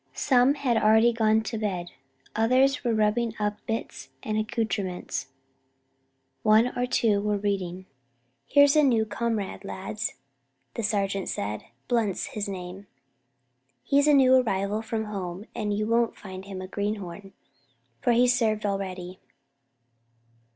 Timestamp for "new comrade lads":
8.81-10.15